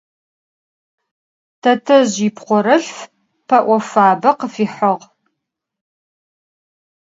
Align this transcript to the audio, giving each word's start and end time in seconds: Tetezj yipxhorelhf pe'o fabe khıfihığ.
Tetezj 1.61 2.13
yipxhorelhf 2.21 2.97
pe'o 3.47 3.75
fabe 3.91 4.31
khıfihığ. 4.39 4.95